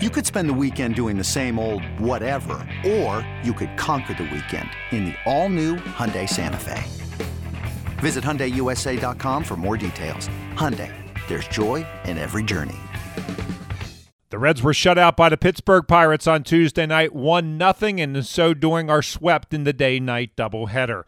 You 0.00 0.10
could 0.10 0.24
spend 0.24 0.48
the 0.48 0.54
weekend 0.54 0.94
doing 0.94 1.18
the 1.18 1.24
same 1.24 1.58
old 1.58 1.82
whatever, 1.98 2.64
or 2.86 3.28
you 3.42 3.52
could 3.52 3.76
conquer 3.76 4.14
the 4.14 4.30
weekend 4.32 4.70
in 4.92 5.06
the 5.06 5.14
all-new 5.26 5.74
Hyundai 5.74 6.28
Santa 6.28 6.56
Fe. 6.56 6.84
Visit 7.98 8.22
HyundaiUSA.com 8.22 9.42
for 9.42 9.56
more 9.56 9.76
details. 9.76 10.28
Hyundai, 10.54 10.94
there's 11.26 11.48
joy 11.48 11.84
in 12.04 12.16
every 12.16 12.44
journey. 12.44 12.76
The 14.30 14.38
Reds 14.38 14.62
were 14.62 14.72
shut 14.72 14.98
out 14.98 15.16
by 15.16 15.30
the 15.30 15.36
Pittsburgh 15.36 15.88
Pirates 15.88 16.28
on 16.28 16.44
Tuesday 16.44 16.86
night, 16.86 17.12
1 17.12 17.58
0, 17.58 17.74
and 17.80 18.16
in 18.16 18.22
so 18.22 18.54
doing 18.54 18.88
are 18.88 19.02
swept 19.02 19.52
in 19.52 19.64
the 19.64 19.72
day 19.72 19.98
night 19.98 20.36
doubleheader. 20.36 21.02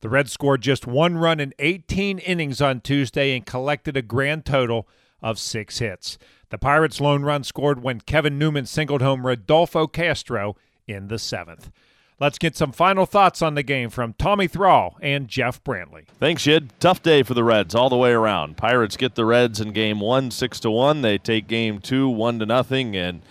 The 0.00 0.08
Reds 0.08 0.32
scored 0.32 0.62
just 0.62 0.84
one 0.84 1.16
run 1.16 1.38
in 1.38 1.54
18 1.60 2.18
innings 2.18 2.60
on 2.60 2.80
Tuesday 2.80 3.36
and 3.36 3.46
collected 3.46 3.96
a 3.96 4.02
grand 4.02 4.44
total 4.44 4.88
of 5.22 5.38
six 5.38 5.78
hits. 5.78 6.18
The 6.50 6.58
Pirates' 6.58 7.00
lone 7.00 7.22
run 7.22 7.44
scored 7.44 7.82
when 7.82 8.00
Kevin 8.00 8.38
Newman 8.38 8.66
singled 8.66 9.00
home 9.00 9.26
Rodolfo 9.26 9.86
Castro 9.86 10.56
in 10.86 11.08
the 11.08 11.18
seventh. 11.18 11.70
Let's 12.20 12.38
get 12.38 12.56
some 12.56 12.72
final 12.72 13.06
thoughts 13.06 13.42
on 13.42 13.54
the 13.54 13.62
game 13.62 13.90
from 13.90 14.12
Tommy 14.12 14.46
Thrall 14.46 14.96
and 15.02 15.26
Jeff 15.26 15.64
Brantley. 15.64 16.06
Thanks, 16.20 16.42
Shid. 16.42 16.70
Tough 16.78 17.02
day 17.02 17.22
for 17.22 17.34
the 17.34 17.42
Reds 17.42 17.74
all 17.74 17.88
the 17.88 17.96
way 17.96 18.12
around. 18.12 18.56
Pirates 18.56 18.96
get 18.96 19.16
the 19.16 19.24
Reds 19.24 19.60
in 19.60 19.72
game 19.72 19.98
one, 19.98 20.30
six 20.30 20.60
to 20.60 20.70
one. 20.70 21.02
They 21.02 21.18
take 21.18 21.48
game 21.48 21.80
two, 21.80 22.08
one 22.08 22.38
to 22.38 22.46
nothing. 22.46 22.94
And 22.94 23.22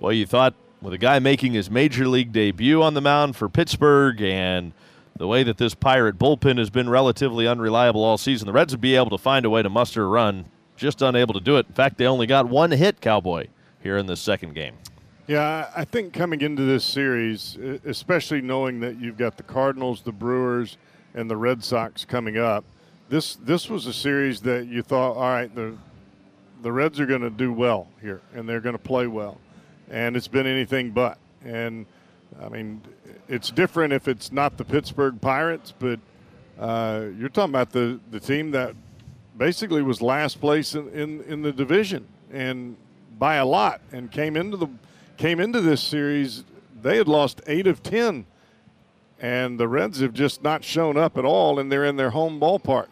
boy, 0.00 0.10
you 0.10 0.26
thought 0.26 0.54
with 0.82 0.92
a 0.92 0.98
guy 0.98 1.18
making 1.18 1.52
his 1.52 1.70
major 1.70 2.06
league 2.06 2.32
debut 2.32 2.82
on 2.82 2.92
the 2.92 3.00
mound 3.00 3.36
for 3.36 3.48
Pittsburgh 3.48 4.20
and 4.20 4.72
the 5.16 5.26
way 5.26 5.42
that 5.42 5.56
this 5.56 5.74
Pirate 5.74 6.18
bullpen 6.18 6.58
has 6.58 6.68
been 6.68 6.90
relatively 6.90 7.46
unreliable 7.46 8.04
all 8.04 8.18
season, 8.18 8.46
the 8.46 8.52
Reds 8.52 8.74
would 8.74 8.82
be 8.82 8.96
able 8.96 9.10
to 9.10 9.18
find 9.18 9.46
a 9.46 9.50
way 9.50 9.62
to 9.62 9.70
muster 9.70 10.04
a 10.04 10.08
run 10.08 10.46
just 10.76 11.02
unable 11.02 11.34
to 11.34 11.40
do 11.40 11.56
it. 11.56 11.66
In 11.66 11.74
fact, 11.74 11.98
they 11.98 12.06
only 12.06 12.26
got 12.26 12.48
one 12.48 12.70
hit, 12.70 13.00
Cowboy, 13.00 13.48
here 13.82 13.96
in 13.96 14.06
the 14.06 14.16
second 14.16 14.54
game. 14.54 14.74
Yeah, 15.26 15.70
I 15.74 15.84
think 15.84 16.12
coming 16.12 16.40
into 16.40 16.62
this 16.62 16.84
series, 16.84 17.56
especially 17.84 18.40
knowing 18.40 18.78
that 18.80 19.00
you've 19.00 19.18
got 19.18 19.36
the 19.36 19.42
Cardinals, 19.42 20.02
the 20.02 20.12
Brewers, 20.12 20.76
and 21.14 21.28
the 21.28 21.36
Red 21.36 21.64
Sox 21.64 22.04
coming 22.04 22.38
up, 22.38 22.64
this 23.08 23.36
this 23.36 23.68
was 23.68 23.86
a 23.86 23.92
series 23.92 24.40
that 24.42 24.66
you 24.66 24.82
thought, 24.82 25.12
all 25.12 25.22
right, 25.22 25.52
the 25.54 25.76
the 26.62 26.70
Reds 26.70 27.00
are 27.00 27.06
going 27.06 27.22
to 27.22 27.30
do 27.30 27.52
well 27.52 27.88
here, 28.00 28.20
and 28.34 28.48
they're 28.48 28.60
going 28.60 28.74
to 28.74 28.82
play 28.82 29.06
well, 29.06 29.38
and 29.90 30.16
it's 30.16 30.28
been 30.28 30.46
anything 30.46 30.90
but. 30.90 31.18
And 31.44 31.86
I 32.40 32.48
mean, 32.48 32.80
it's 33.28 33.50
different 33.50 33.92
if 33.92 34.08
it's 34.08 34.30
not 34.30 34.56
the 34.56 34.64
Pittsburgh 34.64 35.20
Pirates, 35.20 35.72
but 35.76 35.98
uh, 36.58 37.06
you're 37.18 37.28
talking 37.28 37.50
about 37.50 37.70
the 37.70 37.98
the 38.10 38.20
team 38.20 38.52
that 38.52 38.74
basically 39.36 39.82
was 39.82 40.00
last 40.00 40.40
place 40.40 40.74
in, 40.74 40.88
in, 40.90 41.22
in 41.22 41.42
the 41.42 41.52
division 41.52 42.06
and 42.32 42.76
by 43.18 43.36
a 43.36 43.46
lot 43.46 43.80
and 43.92 44.10
came 44.10 44.36
into 44.36 44.56
the 44.56 44.68
came 45.16 45.40
into 45.40 45.60
this 45.60 45.82
series. 45.82 46.44
They 46.82 46.98
had 46.98 47.08
lost 47.08 47.40
eight 47.46 47.66
of 47.66 47.82
ten 47.82 48.26
and 49.20 49.58
the 49.58 49.66
reds 49.66 50.00
have 50.00 50.12
just 50.12 50.42
not 50.42 50.62
shown 50.62 50.96
up 50.96 51.16
at 51.16 51.24
all 51.24 51.58
and 51.58 51.72
they're 51.72 51.84
in 51.84 51.96
their 51.96 52.10
home 52.10 52.38
ballpark. 52.38 52.88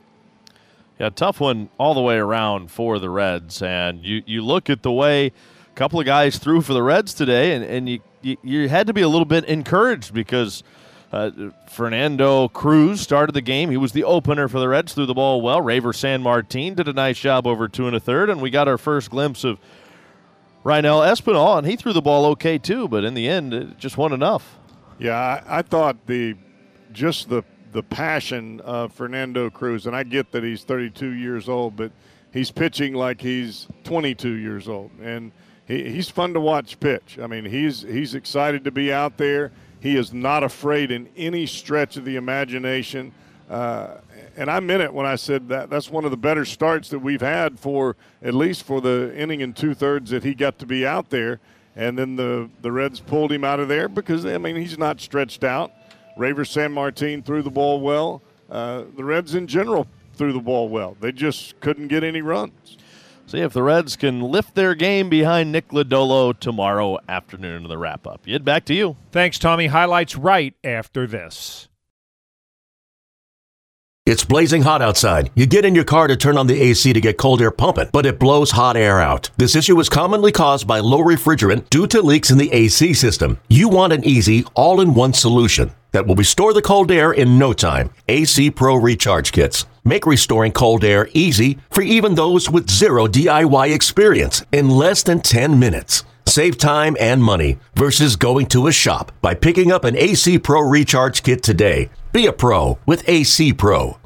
Yeah 0.99 1.11
tough 1.11 1.41
one 1.41 1.69
all 1.79 1.95
the 1.95 2.01
way 2.01 2.17
around 2.17 2.71
for 2.71 2.99
the 2.99 3.11
reds. 3.11 3.61
And 3.63 4.05
you, 4.05 4.23
you 4.27 4.43
look 4.43 4.71
at 4.71 4.83
the 4.83 4.93
way 4.93 5.27
a 5.27 5.75
couple 5.75 6.01
of 6.01 6.07
guys 6.07 6.39
threw 6.39 6.63
for 6.63 6.73
the 6.73 6.83
reds 6.83 7.13
today 7.15 7.53
and, 7.55 7.65
and 7.65 7.89
you, 7.89 8.01
you, 8.23 8.37
you 8.43 8.69
had 8.69 8.87
to 8.87 8.93
be 8.93 9.03
a 9.03 9.09
little 9.09 9.27
bit 9.27 9.45
encouraged 9.45 10.15
because– 10.15 10.63
uh, 11.15 11.31
Fernando 11.69 12.49
Cruz 12.49 13.01
started 13.01 13.35
the 13.35 13.41
game. 13.41 13.71
He 13.71 13.77
was 13.77 13.93
the 13.93 14.03
opener 14.03 14.49
for 14.49 14.59
the 14.59 14.69
Reds, 14.69 14.95
threw 14.95 15.07
the 15.07 15.15
ball 15.15 15.41
well. 15.41 15.61
Reiver 15.61 15.93
Sanmartin 15.93 16.75
did 16.75 16.89
a 16.89 16.93
nice 16.93 17.19
job 17.19 17.47
over 17.47 17.69
two 17.69 17.87
and 17.87 17.95
a 17.95 18.01
third, 18.01 18.31
and 18.31 18.43
we 18.43 18.51
got 18.51 18.67
our 18.67 18.77
first 18.77 19.11
glimpse 19.11 19.45
of 19.45 19.61
Raynel 20.65 21.01
Espinal, 21.01 21.59
and 21.59 21.67
he 21.67 21.77
threw 21.77 21.93
the 21.93 22.03
ball 22.03 22.27
okay 22.33 22.59
too, 22.59 22.89
but 22.89 23.05
in 23.05 23.15
the 23.15 23.29
end, 23.29 23.55
it 23.55 23.79
just 23.79 23.97
wasn't 23.97 24.15
enough. 24.15 24.59
Yeah, 24.99 25.17
I, 25.17 25.59
I 25.59 25.63
thought 25.63 26.07
the 26.07 26.35
just 26.93 27.29
the 27.29 27.45
the 27.71 27.83
passion 27.83 28.61
of 28.61 28.93
Fernando 28.93 29.51
Cruz, 29.51 29.87
and 29.87 29.95
I 29.95 30.03
get 30.03 30.33
that 30.33 30.43
he's 30.43 30.65
32 30.65 31.11
years 31.11 31.49
old, 31.49 31.77
but 31.77 31.93
he's 32.33 32.51
pitching 32.51 32.95
like 32.95 33.21
he's 33.21 33.69
22 33.85 34.31
years 34.31 34.69
old, 34.69 34.91
and 35.01 35.33
he, 35.67 35.91
he's 35.91 36.09
fun 36.09 36.35
to 36.35 36.41
watch 36.41 36.81
pitch. 36.81 37.19
I 37.23 37.29
mean, 37.29 37.45
he's 37.45 37.83
he's 37.83 38.15
excited 38.17 38.65
to 38.65 38.73
be 38.73 38.93
out 38.93 39.17
there. 39.17 39.53
He 39.85 39.97
is 39.99 40.15
not 40.15 40.43
afraid 40.43 40.91
in 40.91 41.11
any 41.15 41.45
stretch 41.45 41.99
of 41.99 42.07
the 42.07 42.17
imagination. 42.17 43.13
Uh, 43.51 43.99
and 44.35 44.51
I 44.51 44.59
meant 44.59 44.81
it 44.81 44.95
when 44.95 45.05
I 45.05 45.17
said 45.17 45.51
that. 45.51 45.69
That's 45.69 45.91
one 45.91 46.07
of 46.07 46.11
the 46.11 46.17
better 46.17 46.47
starts 46.47 46.89
that 46.89 47.01
we've 47.01 47.21
had 47.21 47.61
for 47.61 47.95
at 48.23 48.33
least 48.33 48.63
for 48.63 48.81
the 48.81 49.15
inning 49.15 49.43
and 49.43 49.55
two 49.55 49.75
thirds 49.75 50.09
that 50.09 50.25
he 50.25 50.33
got 50.33 50.59
to 50.61 50.67
be 50.67 50.87
out 50.87 51.11
there. 51.11 51.39
And 51.77 51.99
then 51.99 52.17
the, 52.17 52.49
the 52.63 52.73
Reds 52.73 52.99
pulled 52.99 53.31
him 53.31 53.45
out 53.45 53.61
of 53.61 53.69
there 53.69 53.91
because, 53.91 54.25
I 54.25 54.39
mean, 54.39 54.57
he's 54.57 54.79
not 54.79 55.03
stretched 55.03 55.45
out. 55.45 55.71
Reiver 56.17 56.47
Sanmartin 56.47 57.23
threw 57.23 57.43
the 57.43 57.51
ball 57.51 57.83
well. 57.83 58.23
Uh, 58.49 58.85
the 58.97 59.05
Reds 59.05 59.35
in 59.35 59.47
general 59.47 59.87
threw 60.15 60.33
the 60.33 60.41
ball 60.41 60.71
well. 60.71 60.97
They 60.99 61.13
just 61.13 61.61
couldn't 61.61 61.89
get 61.89 62.03
any 62.03 62.23
runs. 62.23 62.79
See 63.27 63.41
if 63.41 63.53
the 63.53 63.63
Reds 63.63 63.97
can 63.97 64.21
lift 64.21 64.55
their 64.55 64.75
game 64.75 65.09
behind 65.09 65.51
Nick 65.51 65.69
Lodolo 65.69 66.39
tomorrow 66.39 66.99
afternoon 67.09 67.63
in 67.63 67.69
the 67.69 67.79
wrap 67.79 68.07
up. 68.07 68.21
Yid, 68.27 68.45
back 68.45 68.65
to 68.67 68.75
you. 68.75 68.97
Thanks, 69.13 69.39
Tommy. 69.39 69.69
Highlights 69.69 70.17
right 70.17 70.55
after 70.63 71.07
this. 71.07 71.69
It's 74.07 74.23
blazing 74.23 74.61
hot 74.61 74.83
outside. 74.83 75.31
You 75.35 75.47
get 75.47 75.65
in 75.65 75.75
your 75.75 75.85
car 75.85 76.09
to 76.09 76.17
turn 76.17 76.37
on 76.37 76.47
the 76.47 76.61
AC 76.61 76.93
to 76.93 77.01
get 77.01 77.17
cold 77.17 77.41
air 77.41 77.51
pumping, 77.51 77.89
but 77.91 78.05
it 78.05 78.19
blows 78.19 78.51
hot 78.51 78.77
air 78.77 79.01
out. 79.01 79.31
This 79.39 79.57
issue 79.57 79.81
is 79.81 79.89
commonly 79.89 80.31
caused 80.31 80.67
by 80.67 80.81
low 80.81 80.99
refrigerant 80.99 81.71
due 81.71 81.87
to 81.87 82.03
leaks 82.03 82.31
in 82.31 82.37
the 82.37 82.53
AC 82.53 82.93
system. 82.93 83.39
You 83.49 83.71
want 83.71 83.95
an 83.95 84.05
easy, 84.05 84.45
all 84.55 84.83
in 84.83 84.93
one 84.93 85.15
solution 85.15 85.73
that 85.95 86.07
will 86.07 86.17
restore 86.17 86.53
the 86.53 86.61
cold 86.61 86.91
air 86.91 87.13
in 87.13 87.39
no 87.39 87.53
time. 87.53 87.91
AC 88.09 88.51
Pro 88.51 88.75
Recharge 88.75 89.33
Kits. 89.33 89.65
Make 89.85 90.07
restoring 90.07 90.53
cold 90.53 90.85
air 90.85 91.09
easy 91.15 91.59
for 91.71 91.83
even 91.83 92.15
those 92.15 92.51
with 92.51 92.69
zero 92.69 93.07
DIY 93.07 93.73
experience 93.75 94.45
in 94.53 94.69
less 94.69 95.03
than 95.03 95.21
10 95.21 95.59
minutes. 95.59 96.05
Save 96.27 96.59
time 96.59 96.97
and 96.99 97.23
money 97.23 97.59
versus 97.77 98.17
going 98.17 98.47
to 98.47 98.67
a 98.67 98.73
shop 98.73 99.13
by 99.23 99.35
picking 99.35 99.71
up 99.71 99.85
an 99.85 99.97
AC 99.97 100.39
Pro 100.41 100.61
Recharge 100.61 101.23
Kit 101.23 101.43
today. 101.43 101.91
Be 102.13 102.27
a 102.27 102.33
pro 102.33 102.79
with 102.87 103.09
AC 103.09 103.53
Pro. 103.53 103.99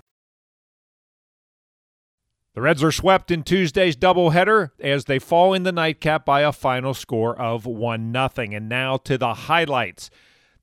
The 2.55 2.63
Reds 2.63 2.83
are 2.83 2.91
swept 2.91 3.31
in 3.31 3.45
Tuesday's 3.45 3.97
doubleheader 3.97 4.73
as 4.81 5.05
they 5.05 5.21
fall 5.21 5.55
in 5.55 5.63
the 5.63 5.71
nightcap 5.71 6.27
by 6.27 6.41
a 6.41 6.53
final 6.53 6.93
score 6.93 7.39
of 7.41 7.67
1 7.67 8.13
0. 8.13 8.29
And 8.37 8.69
now 8.69 8.97
to 8.97 9.17
the 9.17 9.33
highlights. 9.33 10.11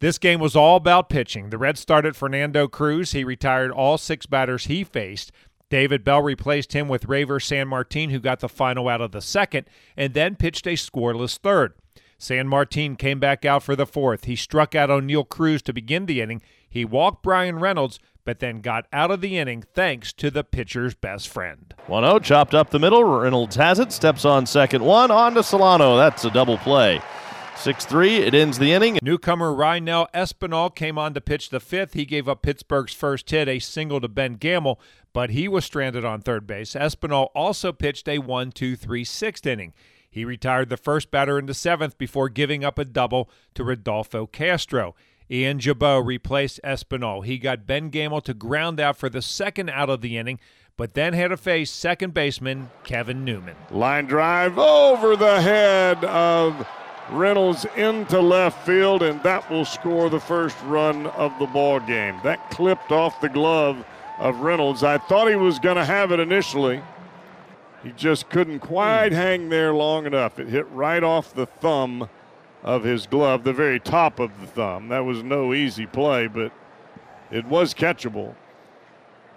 This 0.06 0.20
game 0.20 0.40
was 0.40 0.56
all 0.56 0.76
about 0.76 1.10
pitching. 1.10 1.50
The 1.50 1.58
Reds 1.58 1.80
started 1.80 2.16
Fernando 2.16 2.68
Cruz. 2.68 3.14
He 3.14 3.24
retired 3.24 3.72
all 3.72 3.98
six 3.98 4.28
batters 4.28 4.66
he 4.66 4.84
faced. 4.84 5.32
David 5.72 6.04
Bell 6.04 6.22
replaced 6.22 6.74
him 6.74 6.88
with 6.88 7.08
Reiver 7.08 7.40
Sanmartin, 7.40 8.12
who 8.12 8.20
got 8.20 8.40
the 8.40 8.48
final 8.48 8.88
out 8.88 9.02
of 9.02 9.14
the 9.14 9.20
second, 9.20 9.68
and 9.98 10.14
then 10.14 10.36
pitched 10.36 10.68
a 10.68 10.74
scoreless 10.74 11.40
third. 11.40 11.74
Sanmartin 12.20 13.00
came 13.00 13.20
back 13.20 13.46
out 13.46 13.64
for 13.64 13.76
the 13.76 13.88
fourth. 13.88 14.26
He 14.26 14.36
struck 14.36 14.76
out 14.76 14.92
Oneil 14.92 15.28
Cruz 15.28 15.64
to 15.64 15.74
begin 15.74 16.06
the 16.06 16.22
inning. 16.22 16.44
He 16.70 16.86
walked 16.86 17.24
Bryan 17.24 17.58
Reynolds, 17.58 17.98
but 18.26 18.38
then 18.38 18.62
got 18.62 18.86
out 18.94 19.10
of 19.10 19.22
the 19.22 19.40
inning 19.40 19.64
thanks 19.74 20.14
to 20.14 20.30
the 20.30 20.44
pitcher's 20.44 20.94
best 20.94 21.30
friend. 21.30 21.74
1 21.88 22.04
0, 22.04 22.20
chopped 22.20 22.54
up 22.54 22.70
the 22.70 22.78
middle. 22.78 23.04
Reynolds 23.04 23.56
has 23.56 23.80
it, 23.80 23.92
steps 23.92 24.24
on 24.24 24.46
second 24.46 24.84
one, 24.84 25.10
on 25.10 25.34
to 25.34 25.42
Solano. 25.42 25.98
That's 25.98 26.26
a 26.26 26.30
double 26.30 26.60
play. 26.60 27.02
6 27.58 27.86
3, 27.86 28.16
it 28.18 28.36
ends 28.36 28.60
the 28.60 28.72
inning. 28.74 29.00
Newcomer 29.02 29.54
Raynel 29.54 30.08
Espinal 30.14 30.74
came 30.74 30.98
on 30.98 31.14
to 31.14 31.22
pitch 31.22 31.50
the 31.50 31.60
fifth. 31.60 31.94
He 31.94 32.06
gave 32.06 32.28
up 32.28 32.42
Pittsburgh's 32.42 32.94
first 32.94 33.30
hit, 33.30 33.48
a 33.48 33.60
single 33.60 34.02
to 34.02 34.08
Ben 34.08 34.34
Gamel, 34.36 34.80
but 35.14 35.32
he 35.32 35.48
was 35.48 35.66
stranded 35.66 36.06
on 36.06 36.22
third 36.22 36.46
base. 36.46 36.74
Espinal 36.74 37.30
also 37.34 37.72
pitched 37.72 38.08
a 38.08 38.20
1 38.20 38.52
2 38.52 38.76
3 38.76 39.04
sixth 39.04 39.48
inning. 39.48 39.74
He 40.10 40.24
retired 40.24 40.70
the 40.70 40.78
first 40.78 41.12
batter 41.12 41.40
in 41.40 41.46
the 41.46 41.54
seventh 41.54 41.98
before 41.98 42.30
giving 42.30 42.64
up 42.64 42.78
a 42.78 42.86
double 42.86 43.30
to 43.56 43.64
Rodolfo 43.64 44.28
Castro. 44.28 44.96
Ian 45.30 45.60
Gibaut 45.60 46.06
replaced 46.06 46.60
Espinal. 46.64 47.26
He 47.26 47.38
got 47.38 47.66
Ben 47.66 47.90
Gamel 47.90 48.22
to 48.22 48.34
ground 48.34 48.80
out 48.80 48.96
for 48.96 49.10
the 49.10 49.22
second 49.22 49.70
out 49.70 49.90
of 49.90 50.02
the 50.02 50.18
inning, 50.18 50.40
but 50.78 50.94
then 50.94 51.14
had 51.14 51.30
to 51.30 51.38
face 51.38 51.72
second 51.72 52.14
baseman 52.14 52.70
Kevin 52.84 53.26
Newman. 53.26 53.56
Line 53.72 54.06
drive 54.06 54.60
over 54.60 55.16
the 55.16 55.42
head 55.42 56.04
of 56.06 56.68
Reynolds 57.10 57.66
into 57.76 58.20
left 58.20 58.66
field, 58.66 59.04
and 59.04 59.22
that 59.24 59.50
will 59.50 59.66
score 59.66 60.10
the 60.10 60.20
first 60.20 60.58
run 60.64 61.08
of 61.08 61.38
the 61.40 61.46
ball 61.46 61.80
game. 61.80 62.20
That 62.24 62.50
clipped 62.50 62.92
off 62.92 63.22
the 63.22 63.30
glove 63.30 63.86
of 64.18 64.40
Reynolds. 64.40 64.84
I 64.84 64.98
thought 64.98 65.28
he 65.28 65.36
was 65.36 65.60
going 65.60 65.76
to 65.76 65.86
have 65.86 66.12
it 66.12 66.20
initially. 66.20 66.82
He 67.84 67.92
just 67.92 68.30
couldn't 68.30 68.60
quite 68.60 69.10
hmm. 69.10 69.18
hang 69.18 69.50
there 69.50 69.74
long 69.74 70.06
enough. 70.08 70.40
It 70.40 70.48
hit 70.48 70.68
right 70.72 71.04
off 71.04 71.34
the 71.34 71.46
thumb 71.46 72.10
of 72.64 72.84
his 72.84 73.06
glove, 73.06 73.44
the 73.44 73.54
very 73.54 73.80
top 73.80 74.20
of 74.20 74.32
the 74.42 74.48
thumb. 74.48 74.88
That 74.88 75.06
was 75.06 75.22
no 75.22 75.54
easy 75.54 75.86
play, 75.86 76.26
but 76.26 76.52
it 77.30 77.46
was 77.46 77.76
catchable. 77.76 78.34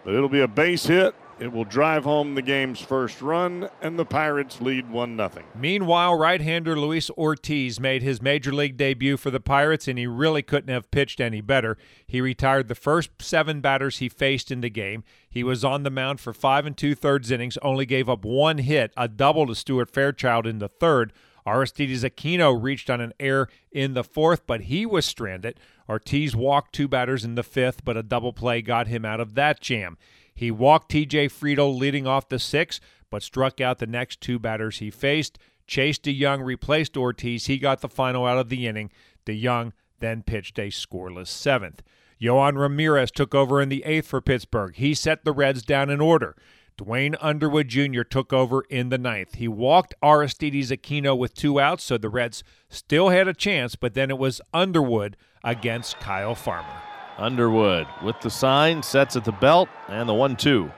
But 0.03 0.15
it'll 0.15 0.31
be 0.31 0.41
a 0.41 0.49
base 0.49 0.87
hit, 0.87 1.15
It 1.40 1.52
will 1.52 1.64
drive 1.64 2.02
home 2.02 2.35
the 2.35 2.43
game's 2.43 2.81
first 2.81 3.23
run, 3.23 3.69
and 3.81 3.96
the 3.96 4.05
Pirates 4.05 4.61
lead 4.61 4.90
1 4.90 5.17
0. 5.17 5.31
Meanwhile, 5.55 6.17
right 6.17 6.40
hander 6.40 6.76
Luis 6.76 7.11
Ortiz 7.11 7.79
made 7.79 8.02
his 8.02 8.20
major 8.20 8.52
league 8.52 8.76
debut 8.76 9.17
for 9.17 9.31
the 9.31 9.38
Pirates, 9.38 9.87
and 9.87 9.99
he 9.99 10.06
really 10.08 10.43
couldn't 10.43 10.73
have 10.73 10.90
pitched 10.90 11.20
any 11.20 11.40
better. 11.40 11.79
He 12.06 12.20
retired 12.20 12.67
the 12.67 12.75
first 12.75 13.11
seven 13.20 13.61
batters 13.61 13.99
he 13.99 14.08
faced 14.08 14.50
in 14.50 14.62
the 14.62 14.70
game. 14.70 15.05
He 15.31 15.44
was 15.44 15.64
on 15.64 15.85
the 15.85 15.90
mound 15.90 16.19
for 16.19 16.32
five 16.32 16.67
and 16.67 16.76
two 16.76 16.96
thirds 16.96 17.31
innings, 17.31 17.56
only 17.58 17.87
gave 17.87 18.08
up 18.08 18.25
one 18.25 18.58
hit, 18.58 18.93
a 18.96 19.06
double 19.06 19.46
to 19.46 19.55
Stuart 19.55 19.91
Fairchild 19.91 20.44
in 20.44 20.58
the 20.58 20.69
third. 20.69 21.12
Aristides 21.46 22.02
Aquino 22.02 22.61
reached 22.61 22.91
on 22.91 23.00
an 23.00 23.12
error 23.20 23.49
in 23.70 23.94
the 23.94 24.05
fourth, 24.05 24.46
but 24.46 24.62
he 24.62 24.84
was 24.84 25.06
stranded. 25.06 25.58
Ortiz 25.88 26.37
walked 26.37 26.75
two 26.75 26.88
batters 26.88 27.25
in 27.25 27.37
the 27.37 27.43
fifth, 27.43 27.84
but 27.84 27.96
a 27.96 28.02
double 28.02 28.32
play 28.32 28.61
got 28.61 28.88
him 28.88 29.05
out 29.05 29.20
of 29.20 29.34
that 29.34 29.61
jam. 29.61 29.96
He 30.38 30.52
walked 30.52 30.93
TJ 30.93 31.32
Friedl 31.32 31.76
leading 31.76 32.06
off 32.06 32.29
the 32.29 32.38
sixth, 32.38 32.81
but 33.11 33.25
struck 33.25 33.61
out 33.61 33.81
the 33.81 33.88
next 33.88 34.20
two 34.20 34.38
batters 34.38 34.79
he 34.79 34.88
faced. 34.88 35.37
Chase 35.67 35.99
De 35.99 36.17
Jong 36.17 36.43
replaced 36.43 36.96
Ortiz. 36.96 37.46
He 37.46 37.58
got 37.58 37.81
the 37.81 37.88
final 37.88 38.25
out 38.25 38.38
of 38.38 38.49
the 38.49 38.69
inning. 38.69 38.93
De 39.25 39.43
Jong 39.43 39.73
then 39.99 40.23
pitched 40.23 40.56
a 40.61 40.69
scoreless 40.69 41.26
seventh. 41.26 41.82
Yohan 42.23 42.56
Ramirez 42.56 43.11
took 43.11 43.35
over 43.35 43.61
in 43.61 43.69
the 43.69 43.82
eighth 43.82 44.06
for 44.06 44.20
Pittsburgh. 44.20 44.76
He 44.76 44.94
set 44.94 45.25
the 45.25 45.32
Reds 45.32 45.62
down 45.62 45.90
in 45.90 46.00
order. 46.00 46.37
Duane 46.76 47.17
Underwood 47.20 47.67
Jr. 47.67 48.02
took 48.02 48.32
over 48.32 48.62
in 48.70 48.91
the 48.91 48.99
ninth. 48.99 49.34
He 49.34 49.49
walked 49.49 49.93
Aristides 50.00 50.70
Aquino 50.70 51.19
with 51.19 51.34
two 51.34 51.58
outs, 51.58 51.82
so 51.82 51.99
the 51.99 52.08
Reds 52.08 52.44
still 52.69 53.08
had 53.08 53.26
a 53.26 53.34
chance, 53.34 53.75
but 53.75 53.94
then 53.94 54.08
it 54.08 54.19
was 54.19 54.41
Underwood 54.55 55.17
against 55.43 55.99
Kyle 55.99 56.37
Farmer. 56.37 56.88
Underwood 57.19 57.87
with 58.03 58.20
the 58.20 58.31
sign, 58.31 58.82
sets 58.82 59.17
at 59.17 59.25
the 59.25 59.32
belt, 59.32 59.69
and 59.88 60.09
the 60.09 60.15
1 60.15 60.37
2. 60.37 60.70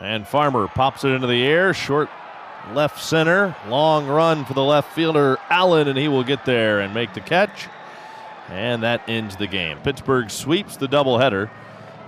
And 0.00 0.26
Farmer 0.26 0.66
pops 0.68 1.04
it 1.04 1.08
into 1.08 1.26
the 1.26 1.44
air, 1.44 1.72
short 1.72 2.10
left 2.74 3.02
center. 3.02 3.54
Long 3.68 4.06
run 4.06 4.44
for 4.44 4.54
the 4.54 4.64
left 4.64 4.92
fielder, 4.92 5.38
Allen, 5.48 5.88
and 5.88 5.98
he 5.98 6.08
will 6.08 6.24
get 6.24 6.44
there 6.44 6.80
and 6.80 6.92
make 6.92 7.14
the 7.14 7.20
catch. 7.20 7.68
And 8.48 8.82
that 8.82 9.08
ends 9.08 9.36
the 9.36 9.46
game. 9.46 9.78
Pittsburgh 9.78 10.30
sweeps 10.30 10.76
the 10.76 10.86
doubleheader, 10.86 11.50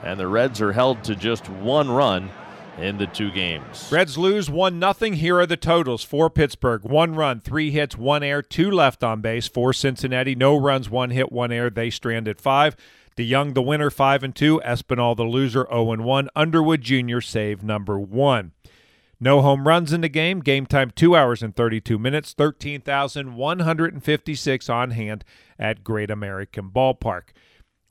and 0.03 0.19
the 0.19 0.29
Reds 0.29 0.61
are 0.61 0.73
held 0.73 1.03
to 1.05 1.15
just 1.15 1.49
one 1.49 1.91
run 1.91 2.31
in 2.79 2.99
the 2.99 3.07
two 3.07 3.31
games. 3.31 3.89
Reds 3.91 4.17
lose 4.17 4.49
1 4.49 4.81
0. 4.81 5.13
Here 5.13 5.39
are 5.39 5.47
the 5.47 5.57
totals 5.57 6.05
for 6.05 6.31
Pittsburgh 6.31 6.85
one 6.85 7.15
run, 7.15 7.41
three 7.41 7.71
hits, 7.71 7.97
one 7.97 8.23
air, 8.23 8.43
two 8.43 8.71
left 8.71 9.03
on 9.03 9.21
base. 9.21 9.49
For 9.49 9.73
Cincinnati, 9.73 10.35
no 10.35 10.57
runs, 10.57 10.89
one 10.89 11.11
hit, 11.11 11.33
one 11.33 11.53
air. 11.53 11.71
They 11.71 11.91
stranded 11.91 12.41
five. 12.41 12.77
De 13.19 13.29
Jong, 13.29 13.53
the 13.55 13.61
winner, 13.61 13.91
5 13.91 14.23
and 14.23 14.33
2. 14.33 14.61
Espinal, 14.65 15.17
the 15.17 15.25
loser, 15.25 15.67
0 15.69 15.91
and 15.91 16.05
1. 16.05 16.29
Underwood 16.37 16.83
Jr. 16.83 17.21
save 17.21 17.65
number 17.65 17.99
one. 17.99 18.53
No 19.19 19.43
home 19.43 19.67
runs 19.67 19.93
in 19.93 20.03
the 20.03 20.09
game. 20.09 20.39
Game 20.39 20.67
time 20.67 20.93
2 20.93 21.17
hours 21.17 21.43
and 21.43 21.57
32 21.57 21.99
minutes. 21.99 22.33
13,156 22.35 24.71
on 24.71 24.93
hand 24.93 25.25
at 25.59 25.83
Great 25.83 26.13
American 26.13 26.71
Ballpark. 26.71 27.31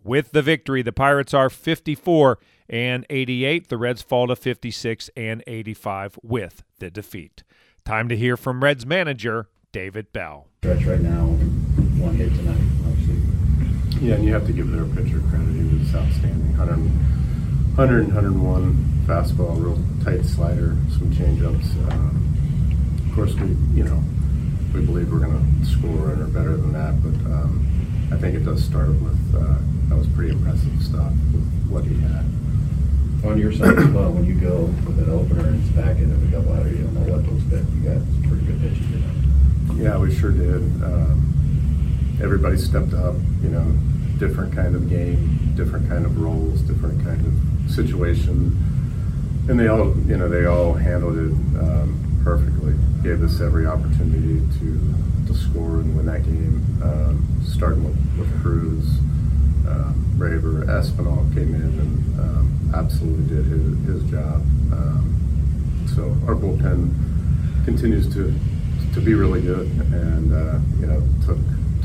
With 0.02 0.32
the 0.32 0.42
victory, 0.42 0.82
the 0.82 0.94
Pirates 0.94 1.34
are 1.34 1.50
54 1.50 2.40
and 2.70 3.06
88. 3.10 3.68
The 3.68 3.78
Reds 3.78 4.02
fall 4.02 4.28
to 4.28 4.36
56 4.38 5.10
and 5.18 5.44
85 5.46 6.20
with 6.24 6.64
the 6.80 6.90
defeat. 6.90 7.44
Time 7.84 8.08
to 8.08 8.16
hear 8.16 8.38
from 8.38 8.64
Reds 8.64 8.86
manager 8.86 9.50
David 9.74 10.14
Bell. 10.14 10.48
Stretch 10.62 10.86
right 10.86 11.02
now, 11.02 11.26
one 11.98 12.16
hit 12.16 12.34
tonight. 12.34 12.77
Yeah, 14.02 14.14
and 14.16 14.26
you 14.26 14.34
have 14.34 14.46
to 14.46 14.54
give 14.54 14.70
their 14.72 14.86
pitcher 14.86 15.22
credit. 15.30 15.50
He 15.54 15.78
was 15.78 15.96
outstanding. 15.96 16.56
100, 16.56 16.78
100 17.78 18.00
and 18.06 18.14
101 18.14 18.88
fastball, 19.08 19.58
real 19.58 19.80
tight 20.04 20.24
slider, 20.24 20.78
some 20.94 21.10
changeups. 21.12 21.66
Um, 21.92 23.08
of 23.08 23.16
course, 23.16 23.34
we 23.34 23.48
you 23.74 23.84
know 23.84 24.04
we 24.74 24.86
believe 24.86 25.12
we're 25.12 25.20
going 25.20 25.34
to 25.34 25.66
score 25.66 26.12
and 26.12 26.22
are 26.22 26.28
better 26.28 26.58
than 26.58 26.74
that, 26.74 27.02
but 27.02 27.16
um, 27.32 27.66
I 28.12 28.18
think 28.18 28.36
it 28.36 28.46
does 28.46 28.64
start 28.64 28.90
with 28.90 29.36
uh, 29.36 29.58
that 29.90 29.98
was 29.98 30.08
pretty 30.08 30.32
impressive 30.32 30.82
stuff 30.84 31.12
with 31.34 31.48
what 31.70 31.84
he 31.84 31.96
had. 32.00 32.26
On 33.26 33.40
your 33.40 33.52
side 33.52 33.80
as 33.80 33.90
well, 33.90 34.12
when 34.12 34.26
you 34.26 34.36
go 34.36 34.66
with 34.86 35.00
an 35.00 35.10
opener 35.10 35.48
and 35.48 35.64
it's 35.64 35.74
back 35.74 35.98
in 35.98 36.12
a 36.12 36.32
couple 36.32 36.54
out, 36.54 36.68
you 36.68 36.84
don't 36.84 36.94
know 36.94 37.16
what 37.18 37.26
to 37.26 37.34
expect. 37.34 37.66
You 37.74 37.82
got 37.82 37.98
some 37.98 38.24
pretty 38.30 38.46
good 38.46 38.62
pitches 38.62 38.86
tonight. 38.94 39.82
Yeah, 39.82 39.98
we 39.98 40.14
sure 40.14 40.32
did. 40.32 40.62
Um, 40.84 41.37
everybody 42.22 42.58
stepped 42.58 42.94
up. 42.94 43.16
You 43.42 43.50
know, 43.50 43.66
different 44.18 44.54
kind 44.54 44.76
of 44.76 44.90
game, 44.90 45.54
different 45.56 45.88
kind 45.88 46.06
of 46.06 46.20
roles, 46.20 46.62
different 46.62 47.04
kind 47.04 47.26
of 47.26 47.72
situation, 47.72 48.58
and 49.48 49.60
they 49.60 49.68
all, 49.68 49.96
you 50.08 50.18
know, 50.18 50.28
they 50.28 50.46
all 50.46 50.74
handled 50.74 51.18
it 51.18 51.32
um, 51.60 52.22
perfectly. 52.24 52.74
Gave 53.04 53.24
us 53.24 53.40
every 53.42 53.66
opportunity 53.66 54.42
to 54.60 54.96
to 55.28 55.34
score 55.34 55.80
and 55.82 55.96
win 55.96 56.06
that 56.08 56.24
game. 56.24 56.64
Um, 56.82 57.42
starting 57.44 57.84
with, 57.84 58.20
with 58.20 58.42
Cruz, 58.42 59.00
um, 59.68 60.14
Reiver, 60.18 60.66
Espinal 60.66 61.34
came 61.34 61.54
in 61.56 61.62
and 61.62 62.20
um, 62.20 62.72
absolutely 62.74 63.36
did 63.36 63.46
his, 63.46 63.86
his 63.86 64.12
job. 64.12 64.36
Um, 64.72 65.88
so 65.96 66.04
our 66.28 66.36
bullpen 66.36 67.66
continues 67.66 68.12
to 68.14 68.34
to 68.94 69.02
be 69.02 69.14
really 69.14 69.42
good, 69.42 69.68
and 69.68 70.34
uh, 70.34 70.60
you 70.80 70.88
know 70.88 71.02
took 71.26 71.38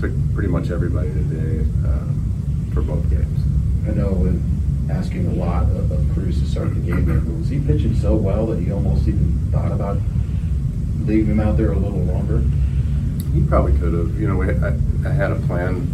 took 0.02 0.34
pretty 0.34 0.49
much 0.49 0.70
everybody 0.72 1.08
today 1.10 1.60
um, 1.87 2.70
for 2.75 2.82
both 2.82 3.08
games. 3.08 3.38
I 3.87 3.93
know 3.93 4.10
with 4.12 4.90
asking 4.90 5.26
a 5.28 5.34
lot 5.34 5.62
of, 5.62 5.93
of 5.93 6.12
Cruz 6.12 6.40
to 6.40 6.46
start 6.46 6.75
the 6.75 6.81
game, 6.81 7.04
but 7.04 7.38
was 7.38 7.49
he 7.49 7.60
pitching 7.60 7.94
so 7.94 8.16
well 8.16 8.46
that 8.46 8.60
you 8.60 8.75
almost 8.75 9.06
even 9.06 9.49
thought 9.52 9.70
about 9.70 9.99
leaving 11.06 11.31
him 11.31 11.40
out 11.40 11.56
there 11.56 11.70
a 11.70 11.78
little 11.78 12.00
longer? 12.00 12.43
He 13.32 13.46
probably 13.46 13.78
could 13.78 13.94
have. 13.94 14.20
You 14.20 14.26
know, 14.26 14.37
we, 14.37 14.50
I, 14.50 14.75
I 15.08 15.12
had 15.12 15.31
a 15.31 15.37
plan 15.46 15.87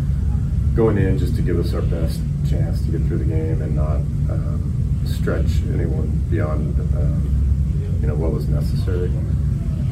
going 0.74 0.96
in 0.96 1.18
just 1.18 1.36
to 1.36 1.42
give 1.42 1.58
us 1.58 1.74
our 1.74 1.82
best 1.82 2.20
chance 2.48 2.82
to 2.86 2.90
get 2.90 3.02
through 3.02 3.18
the 3.18 3.26
game 3.26 3.60
and 3.60 3.76
not 3.76 3.96
um, 4.32 5.04
stretch 5.04 5.62
anyone 5.74 6.24
beyond 6.30 6.80
um, 6.96 7.98
you 8.00 8.06
know 8.06 8.14
what 8.14 8.32
was 8.32 8.48
necessary. 8.48 9.08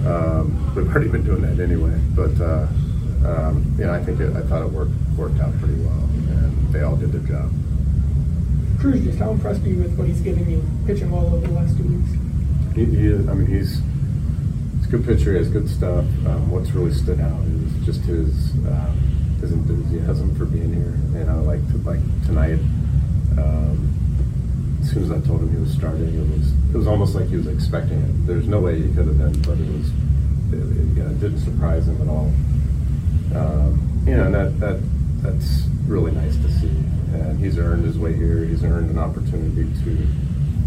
Um, 0.07 0.73
we've 0.75 0.89
already 0.89 1.09
been 1.09 1.25
doing 1.25 1.43
that 1.43 1.63
anyway, 1.63 1.99
but 2.15 2.41
uh, 2.41 2.67
um, 3.27 3.75
you 3.79 3.85
know, 3.85 3.93
I 3.93 4.03
think 4.03 4.21
it, 4.21 4.35
I 4.37 4.43
thought 4.43 4.63
it 4.63 4.71
worked 4.71 4.93
worked 5.17 5.41
out 5.41 5.57
pretty 5.59 5.75
well, 5.83 6.09
and 6.39 6.73
they 6.73 6.83
all 6.83 6.97
did 6.97 7.13
their 7.13 7.23
job. 7.23 7.51
Cruz, 8.79 9.03
just 9.05 9.19
how 9.19 9.31
impressed 9.31 9.63
are 9.65 9.69
you 9.69 9.83
with 9.83 9.97
what 9.99 10.07
he's 10.07 10.21
giving 10.21 10.49
you 10.49 10.63
pitching 10.87 11.11
well 11.11 11.27
over 11.27 11.47
the 11.47 11.53
last 11.53 11.77
two 11.77 11.85
weeks? 11.85 12.11
He, 12.75 12.85
he 12.85 13.07
is, 13.07 13.29
I 13.29 13.35
mean, 13.35 13.47
he's 13.47 13.81
he's 14.77 14.87
a 14.87 14.91
good 14.91 15.05
pitcher. 15.05 15.33
He 15.33 15.39
has 15.39 15.49
good 15.49 15.69
stuff. 15.69 16.05
Um, 16.27 16.51
what's 16.51 16.71
really 16.71 16.93
stood 16.93 17.21
out 17.21 17.41
is 17.47 17.85
just 17.85 18.03
his 18.03 18.53
um, 18.69 18.97
his 19.41 19.53
enthusiasm 19.53 20.35
for 20.37 20.45
being 20.45 20.73
here. 20.73 20.95
And 21.21 21.31
I 21.31 21.35
like 21.35 21.67
to, 21.73 21.79
like 21.79 22.01
tonight. 22.27 22.61
Um, 23.39 23.93
as 24.83 24.91
soon 24.91 25.03
as 25.03 25.11
I 25.11 25.21
told 25.27 25.41
him 25.41 25.51
he 25.51 25.59
was 25.59 25.73
starting, 25.73 26.15
it 26.15 26.39
was 26.39 26.53
it 26.73 26.77
was 26.77 26.87
almost 26.87 27.15
like 27.15 27.29
he 27.29 27.37
was 27.37 27.49
expecting 27.49 27.99
it. 27.99 28.27
There's 28.27 28.47
no 28.47 28.61
way 28.61 28.81
he 28.81 28.89
could 28.95 29.07
have 29.07 29.19
been, 29.19 29.43
but 29.43 29.59
it 29.59 29.67
was 29.67 29.91
it, 30.53 30.63
it, 30.63 30.97
yeah, 30.97 31.11
it 31.11 31.19
didn't 31.19 31.41
surprise 31.41 31.89
him 31.89 32.01
at 32.01 32.09
all. 32.09 32.31
Um, 33.35 34.05
you 34.07 34.17
know, 34.17 34.31
that 34.31 34.61
that 34.61 34.81
that's 35.23 35.67
really 35.87 36.13
nice 36.13 36.37
to 36.37 36.51
see. 36.51 36.69
And 36.69 37.39
he's 37.39 37.59
earned 37.59 37.85
his 37.85 37.99
way 37.99 38.15
here. 38.15 38.45
He's 38.45 38.63
earned 38.65 38.91
an 38.91 38.99
opportunity 38.99 39.65
to 39.85 39.91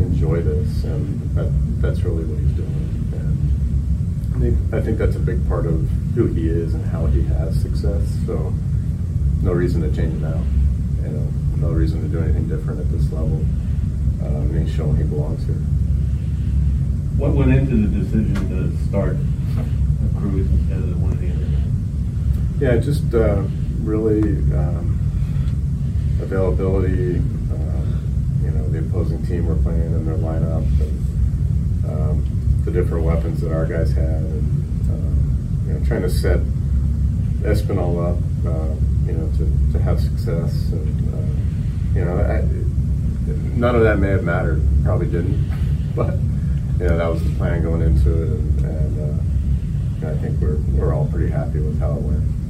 enjoy 0.03 0.41
this, 0.41 0.83
and 0.83 1.35
that 1.35 1.51
that's 1.81 2.01
really 2.01 2.25
what 2.25 2.39
he's 2.39 2.51
doing. 2.51 2.89
And 3.13 4.73
I 4.73 4.81
think, 4.81 4.97
that's 4.97 5.15
a 5.15 5.19
big 5.19 5.45
part 5.47 5.65
of 5.65 5.89
who 6.15 6.27
he 6.27 6.47
is 6.47 6.73
and 6.73 6.85
how 6.85 7.07
he 7.07 7.23
has 7.23 7.61
success. 7.61 8.07
So, 8.25 8.53
no 9.41 9.51
reason 9.51 9.81
to 9.81 9.93
change 9.93 10.13
it 10.13 10.21
now. 10.21 10.41
You 11.03 11.09
know, 11.09 11.27
no 11.57 11.69
reason 11.69 12.01
to 12.01 12.07
do 12.07 12.23
anything 12.23 12.47
different 12.47 12.79
at 12.79 12.89
this 12.91 13.11
level. 13.11 13.43
Um, 14.21 14.51
and 14.51 14.67
he's 14.67 14.75
showing 14.75 14.95
he 14.97 15.03
belongs 15.03 15.45
here. 15.45 15.55
What 17.17 17.33
went 17.33 17.51
into 17.51 17.87
the 17.87 17.99
decision 17.99 18.35
to 18.49 18.77
start 18.87 19.17
Cruz 20.17 20.49
instead 20.49 20.77
of 20.79 21.01
one 21.01 21.11
of 21.11 21.19
the 21.19 21.29
others? 21.31 21.68
Yeah, 22.59 22.75
just 22.75 23.13
uh, 23.13 23.43
really 23.83 24.21
um, 24.53 24.99
availability. 26.21 27.15
Um, 27.15 28.41
you 28.43 28.51
know, 28.51 28.67
the 28.67 28.79
opposing 28.79 29.25
team 29.25 29.47
were 29.47 29.55
playing 29.55 29.79
in 29.79 30.05
their 30.05 30.17
lineup, 30.17 30.65
and 30.81 31.85
um, 31.85 32.61
the 32.65 32.71
different 32.71 33.05
weapons 33.05 33.39
that 33.39 33.53
our 33.53 33.65
guys 33.65 33.93
had, 33.93 34.03
and 34.03 34.89
um, 34.89 35.63
you 35.67 35.73
know, 35.73 35.85
trying 35.85 36.01
to 36.01 36.09
set 36.09 36.39
Espinal 37.43 37.95
up, 38.11 38.17
uh, 38.45 38.75
you 39.05 39.13
know, 39.13 39.31
to, 39.37 39.71
to 39.71 39.79
have 39.81 40.01
success. 40.01 40.73
And 40.73 41.13
uh, 41.15 41.97
you 41.97 42.03
know, 42.03 42.17
I, 42.19 42.41
none 43.57 43.73
of 43.73 43.83
that 43.83 43.99
may 43.99 44.09
have 44.09 44.25
mattered. 44.25 44.61
Probably 44.83 45.07
didn't, 45.07 45.49
but 45.95 46.15
you 46.77 46.89
know, 46.89 46.97
that 46.97 47.07
was 47.07 47.23
the 47.23 47.33
plan 47.37 47.63
going 47.63 47.83
into 47.83 48.09
it, 48.21 48.29
and, 48.31 48.65
and 48.65 50.03
uh, 50.03 50.09
I 50.09 50.17
think 50.17 50.41
we're 50.41 50.57
we're 50.75 50.93
all 50.93 51.07
pretty 51.07 51.31
happy 51.31 51.61
with 51.61 51.79
how 51.79 51.91
it 51.93 52.01
went. 52.01 52.48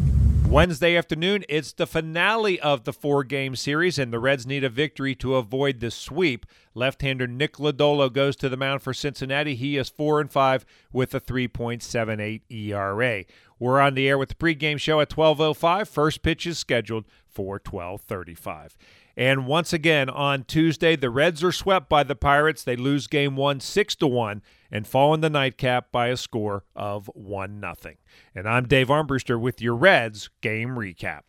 Wednesday 0.49 0.97
afternoon, 0.97 1.45
it's 1.47 1.73
the 1.73 1.85
finale 1.85 2.59
of 2.59 2.83
the 2.83 2.91
four 2.91 3.23
game 3.23 3.55
series, 3.55 3.99
and 3.99 4.11
the 4.11 4.17
Reds 4.17 4.47
need 4.47 4.63
a 4.63 4.69
victory 4.69 5.13
to 5.13 5.35
avoid 5.35 5.79
the 5.79 5.91
sweep. 5.91 6.43
Left 6.73 7.03
hander 7.03 7.27
Nick 7.27 7.57
Lodolo 7.57 8.11
goes 8.11 8.35
to 8.37 8.49
the 8.49 8.57
mound 8.57 8.81
for 8.81 8.91
Cincinnati. 8.91 9.53
He 9.53 9.77
is 9.77 9.89
4 9.89 10.21
and 10.21 10.31
5 10.31 10.65
with 10.91 11.13
a 11.13 11.21
3.78 11.21 12.41
ERA. 12.49 13.25
We're 13.59 13.79
on 13.79 13.93
the 13.93 14.09
air 14.09 14.17
with 14.17 14.29
the 14.29 14.35
pregame 14.35 14.79
show 14.79 14.99
at 14.99 15.11
12.05. 15.11 15.87
First 15.87 16.23
pitch 16.23 16.47
is 16.47 16.57
scheduled 16.57 17.05
for 17.27 17.59
12.35. 17.59 18.71
And 19.15 19.45
once 19.45 19.71
again 19.71 20.09
on 20.09 20.45
Tuesday, 20.45 20.95
the 20.95 21.11
Reds 21.11 21.43
are 21.43 21.51
swept 21.51 21.89
by 21.89 22.01
the 22.01 22.15
Pirates. 22.15 22.63
They 22.63 22.75
lose 22.75 23.05
game 23.05 23.35
one, 23.35 23.59
six 23.59 23.93
to 23.97 24.07
one, 24.07 24.41
and 24.71 24.87
fall 24.87 25.13
in 25.13 25.21
the 25.21 25.29
nightcap 25.29 25.91
by 25.91 26.07
a 26.07 26.17
score 26.17 26.63
of 26.75 27.07
one 27.13 27.59
nothing. 27.59 27.97
And 28.35 28.47
I'm 28.47 28.67
Dave 28.67 28.87
Armbruster 28.87 29.39
with 29.39 29.61
your 29.61 29.75
Reds 29.75 30.29
game 30.41 30.69
recap. 30.69 31.23